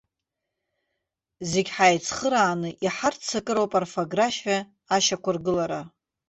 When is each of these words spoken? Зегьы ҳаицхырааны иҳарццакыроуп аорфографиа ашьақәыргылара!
Зегьы 1.49 1.73
ҳаицхырааны 1.75 2.69
иҳарццакыроуп 2.85 3.71
аорфографиа 3.77 4.59
ашьақәыргылара! 4.95 5.81